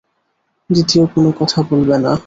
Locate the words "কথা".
1.39-1.59